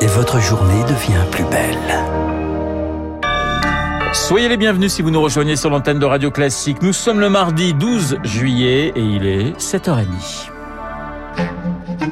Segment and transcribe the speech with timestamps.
[0.00, 1.76] Et votre journée devient plus belle.
[4.12, 6.82] Soyez les bienvenus si vous nous rejoignez sur l'antenne de Radio Classique.
[6.82, 10.50] Nous sommes le mardi 12 juillet et il est 7h30.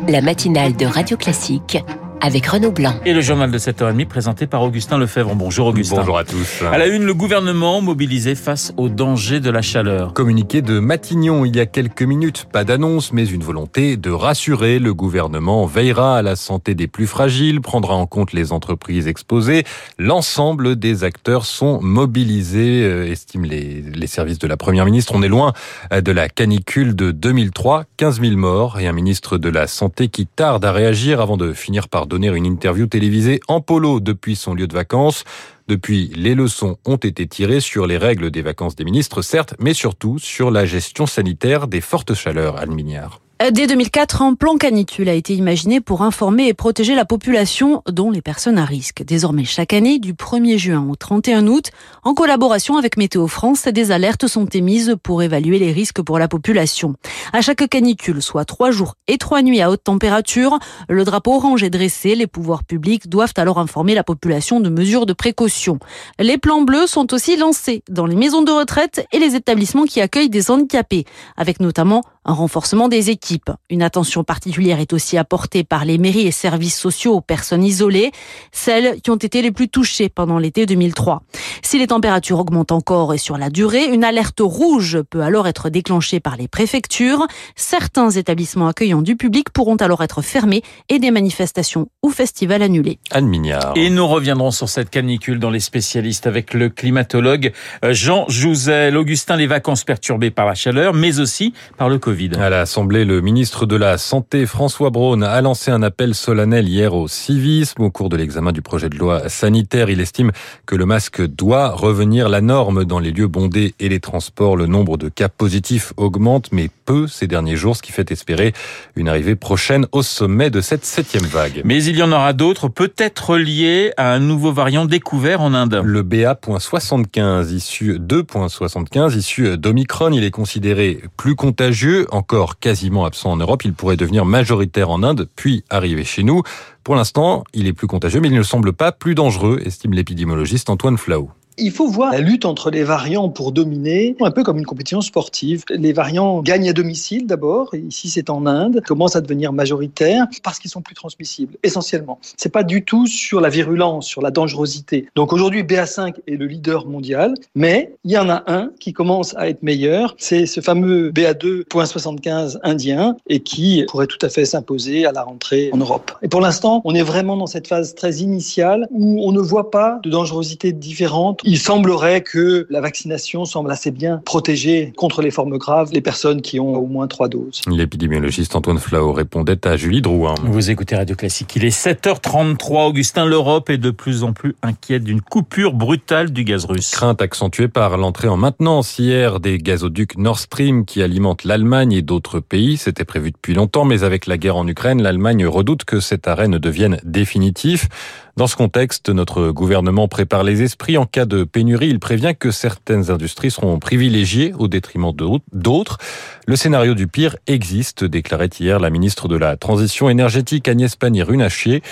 [0.09, 1.79] La matinale de Radio Classique
[2.21, 2.95] avec Renaud Blanc.
[3.05, 5.35] Et le journal de 7h30 présenté par Augustin Lefebvre.
[5.35, 5.97] Bonjour Augustin.
[5.97, 6.63] Bonjour à tous.
[6.63, 10.13] À la une, le gouvernement mobilisé face au danger de la chaleur.
[10.13, 12.47] Communiqué de Matignon il y a quelques minutes.
[12.51, 14.79] Pas d'annonce, mais une volonté de rassurer.
[14.79, 19.65] Le gouvernement veillera à la santé des plus fragiles, prendra en compte les entreprises exposées.
[19.99, 25.13] L'ensemble des acteurs sont mobilisés, euh, estiment les, les services de la Première ministre.
[25.15, 25.53] On est loin
[25.93, 27.85] euh, de la canicule de 2003.
[27.97, 31.53] 15 000 morts et un ministre de la Santé qui tarde à réagir avant de
[31.53, 35.25] finir par donner une interview télévisée en polo depuis son lieu de vacances.
[35.69, 39.75] Depuis, les leçons ont été tirées sur les règles des vacances des ministres, certes, mais
[39.75, 43.26] surtout sur la gestion sanitaire des fortes chaleurs, Anne.
[43.39, 48.11] Dès 2004, un plan canicule a été imaginé pour informer et protéger la population, dont
[48.11, 49.05] les personnes à risque.
[49.05, 51.71] Désormais, chaque année, du 1er juin au 31 août,
[52.03, 56.29] en collaboration avec Météo France, des alertes sont émises pour évaluer les risques pour la
[56.29, 56.95] population.
[57.35, 60.59] À chaque canicule, soit trois jours et trois nuits à haute température,
[60.89, 62.15] le drapeau orange est dressé.
[62.15, 65.79] Les pouvoirs publics doivent alors informer la population de mesures de précaution.
[66.19, 70.01] Les plans bleus sont aussi lancés dans les maisons de retraite et les établissements qui
[70.01, 71.05] accueillent des handicapés,
[71.37, 73.51] avec notamment un renforcement des équipes.
[73.71, 78.11] Une attention particulière est aussi apportée par les mairies et services sociaux aux personnes isolées,
[78.53, 81.23] celles qui ont été les plus touchées pendant l'été 2003.
[81.63, 85.71] Si les températures augmentent encore et sur la durée, une alerte rouge peut alors être
[85.71, 87.27] déclenchée par les préfectures.
[87.55, 92.99] Certains établissements accueillant du public pourront alors être fermés et des manifestations ou festivals annulés.
[93.13, 93.73] Anne Mignard.
[93.77, 97.53] Et nous reviendrons sur cette canicule dans les spécialistes avec le climatologue
[97.85, 98.97] euh, Jean Jouzel.
[98.97, 102.16] Augustin, les vacances perturbées par la chaleur, mais aussi par le Covid.
[102.39, 106.95] À l'Assemblée, le ministre de la Santé, François Braun, a lancé un appel solennel hier
[106.95, 107.83] au civisme.
[107.83, 110.33] Au cours de l'examen du projet de loi sanitaire, il estime
[110.65, 114.57] que le masque doit revenir la norme dans les lieux bondés et les transports.
[114.57, 118.55] Le nombre de cas positifs augmente, mais peu ces derniers jours, ce qui fait espérer
[118.95, 121.61] une arrivée prochaine au sommet de cette septième vague.
[121.65, 125.83] Mais il y en aura d'autres, peut-être liés à un nouveau variant découvert en Inde.
[125.85, 133.37] Le BA.75, issu 2.75, issu d'Omicron, il est considéré plus contagieux, encore quasiment absent en
[133.37, 133.65] Europe.
[133.65, 136.43] Il pourrait devenir majoritaire en Inde, puis arriver chez nous.
[136.85, 140.71] Pour l'instant, il est plus contagieux, mais il ne semble pas plus dangereux, estime l'épidémiologiste
[140.71, 141.31] Antoine Flau.
[141.59, 145.01] Il faut voir la lutte entre les variants pour dominer, un peu comme une compétition
[145.01, 145.65] sportive.
[145.71, 150.59] Les variants gagnent à domicile d'abord, ici c'est en Inde, commencent à devenir majoritaires parce
[150.59, 152.19] qu'ils sont plus transmissibles, essentiellement.
[152.37, 155.09] C'est pas du tout sur la virulence, sur la dangerosité.
[155.15, 159.35] Donc aujourd'hui, BA5 est le leader mondial, mais il y en a un qui commence
[159.37, 165.07] à être meilleur, c'est ce fameux BA2.75 indien et qui pourrait tout à fait s'imposer
[165.07, 166.13] à la rentrée en Europe.
[166.21, 169.71] Et pour l'instant, on est vraiment dans cette phase très initiale où on ne voit
[169.71, 175.31] pas de dangerosité différente il semblerait que la vaccination semble assez bien protéger contre les
[175.31, 177.63] formes graves les personnes qui ont au moins trois doses.
[177.69, 180.35] L'épidémiologiste Antoine Flau répondait à Julie Drouin.
[180.43, 182.89] Vous écoutez Radio Classique, il est 7h33.
[182.89, 186.91] Augustin, l'Europe est de plus en plus inquiète d'une coupure brutale du gaz russe.
[186.91, 192.03] Crainte accentuée par l'entrée en maintenance hier des gazoducs Nord Stream qui alimentent l'Allemagne et
[192.03, 192.77] d'autres pays.
[192.77, 196.49] C'était prévu depuis longtemps, mais avec la guerre en Ukraine, l'Allemagne redoute que cet arrêt
[196.49, 197.89] ne devienne définitif.
[198.37, 200.99] Dans ce contexte, notre gouvernement prépare les esprits.
[200.99, 205.11] En cas de pénurie, il prévient que certaines industries seront privilégiées au détriment
[205.53, 205.97] d'autres.
[206.47, 211.83] Le scénario du pire existe, déclarait hier la ministre de la Transition énergétique Agnès Pannier-Runacher.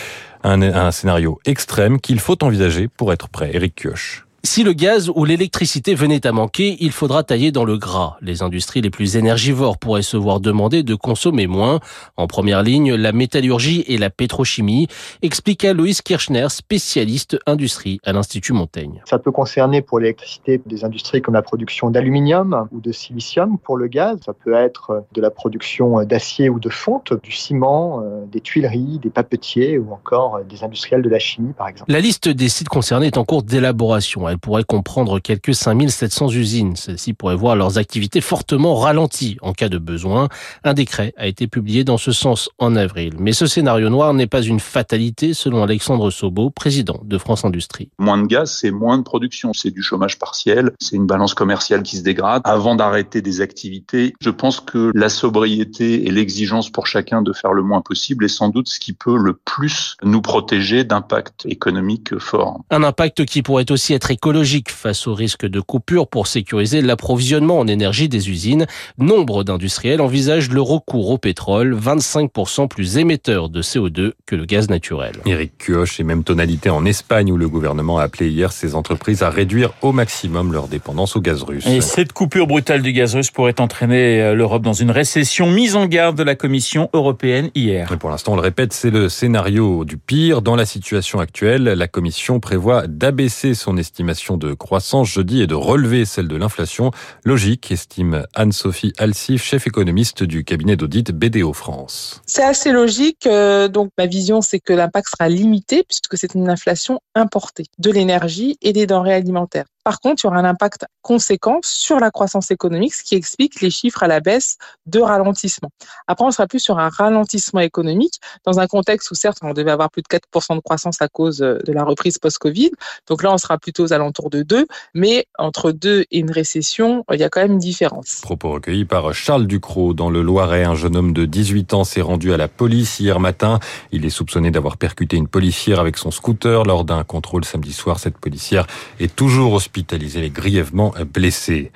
[0.43, 3.53] Un, un scénario extrême qu'il faut envisager pour être prêt.
[3.55, 4.24] Eric Kioch.
[4.47, 8.19] Si le gaz ou l'électricité venait à manquer, il faudra tailler dans le gras.
[8.21, 11.81] Les industries les plus énergivores pourraient se voir demander de consommer moins.
[12.19, 14.87] En première ligne, la métallurgie et la pétrochimie,
[15.23, 19.01] expliqua Loïs Kirchner, spécialiste industrie à l'Institut Montaigne.
[19.07, 23.57] Ça peut concerner pour l'électricité des industries comme la production d'aluminium ou de silicium.
[23.59, 28.03] Pour le gaz, ça peut être de la production d'acier ou de fonte, du ciment,
[28.03, 31.91] euh, des tuileries, des papetiers ou encore des industriels de la chimie, par exemple.
[31.91, 34.29] La liste des sites concernés est en cours d'élaboration.
[34.35, 36.75] Elle pourrait comprendre quelques 5700 usines.
[36.75, 40.29] Celles-ci pourraient voir leurs activités fortement ralenties en cas de besoin.
[40.65, 43.15] Un décret a été publié dans ce sens en avril.
[43.21, 47.91] Mais ce scénario noir n'est pas une fatalité, selon Alexandre Sobo, président de France Industrie.
[48.01, 49.53] Moins de gaz, c'est moins de production.
[49.53, 52.43] C'est du chômage partiel, c'est une balance commerciale qui se dégrade.
[52.43, 57.53] Avant d'arrêter des activités, je pense que la sobriété et l'exigence pour chacun de faire
[57.53, 62.19] le moins possible est sans doute ce qui peut le plus nous protéger d'impact économique
[62.19, 62.63] fort.
[62.71, 67.59] Un impact qui pourrait aussi être écologique face au risque de coupure pour sécuriser l'approvisionnement
[67.59, 68.65] en énergie des usines.
[68.97, 74.71] Nombre d'industriels envisagent le recours au pétrole, 25% plus émetteur de CO2 que le gaz
[74.71, 75.13] naturel.
[75.27, 79.23] Eric Kioch et même tonalité en Espagne où le gouvernement a appelé hier ces entreprises
[79.23, 81.67] à réduire au maximum leur dépendance au gaz russe.
[81.67, 85.77] Et cette coupure brutale du gaz russe pourrait entraîner euh, l'Europe dans une récession mise
[85.77, 87.93] en garde de la Commission européenne hier.
[87.93, 90.41] Et pour l'instant, on le répète, c'est le scénario du pire.
[90.41, 95.55] Dans la situation actuelle, la Commission prévoit d'abaisser son estimation de croissance jeudi et de
[95.55, 96.91] relever celle de l'inflation.
[97.25, 102.21] Logique, estime Anne-Sophie Alsif, chef économiste du cabinet d'audit BDO France.
[102.27, 103.27] C'est assez logique.
[103.27, 107.91] Euh, donc, ma vision, c'est que l'impact sera limité puisque c'est une inflation importée de
[107.91, 109.67] l'énergie et des denrées alimentaires.
[109.85, 113.61] Par contre, il y aura un impact conséquent sur la croissance économique, ce qui explique
[113.61, 115.69] les chiffres à la baisse de ralentissement.
[116.07, 118.15] Après, on sera plus sur un ralentissement économique
[118.47, 121.39] dans un contexte où certes, on devait avoir plus de 4% de croissance à cause
[121.39, 122.71] de la reprise post-Covid.
[123.07, 127.05] Donc là, on sera plutôt aux alentours de 2, mais entre 2 et une récession,
[127.13, 128.21] il y a quand même une différence.
[128.23, 130.65] Propos recueillis par Charles Ducrot dans le Loiret.
[130.65, 133.59] Un jeune homme de 18 ans s'est rendu à la police hier matin.
[133.93, 137.99] Il est soupçonné d'avoir percuté une policière avec son scooter lors d'un contrôle samedi soir.
[137.99, 138.67] Cette policière
[138.99, 141.73] est toujours hospitalisée hospitalisé les grièvement blessés.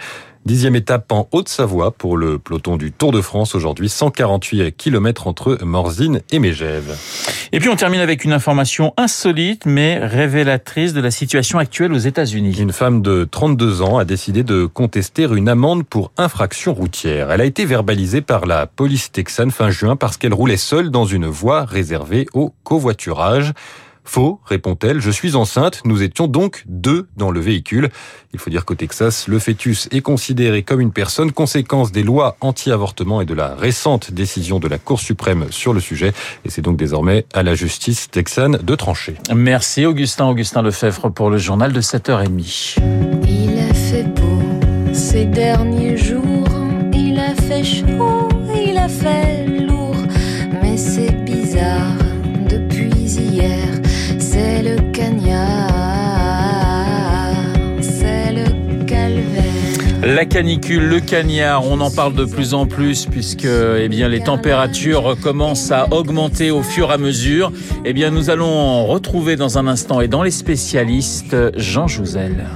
[0.46, 5.58] Dixième étape en Haute-Savoie pour le peloton du Tour de France aujourd'hui, 148 km entre
[5.62, 6.96] Morzine et Mégève.
[7.50, 11.98] Et puis on termine avec une information insolite mais révélatrice de la situation actuelle aux
[11.98, 12.56] États-Unis.
[12.60, 17.32] Une femme de 32 ans a décidé de contester une amende pour infraction routière.
[17.32, 21.04] Elle a été verbalisée par la police texane fin juin parce qu'elle roulait seule dans
[21.04, 23.54] une voie réservée au covoiturage.
[24.08, 27.90] Faux, répond-elle, je suis enceinte, nous étions donc deux dans le véhicule.
[28.32, 32.38] Il faut dire qu'au Texas, le fœtus est considéré comme une personne, conséquence des lois
[32.40, 36.14] anti-avortement et de la récente décision de la Cour suprême sur le sujet.
[36.46, 39.16] Et c'est donc désormais à la justice texane de trancher.
[39.36, 42.78] Merci Augustin, Augustin Lefebvre pour le journal de 7h30.
[43.28, 44.40] Il a fait beau
[44.94, 46.48] ces derniers jours,
[46.94, 48.26] il a fait chaud,
[48.56, 49.37] il a fait
[60.18, 64.18] La canicule, le cagnard, on en parle de plus en plus puisque eh bien, les
[64.18, 67.52] températures commencent à augmenter au fur et à mesure.
[67.84, 72.48] Eh bien, nous allons retrouver dans un instant et dans les spécialistes Jean Jouzel.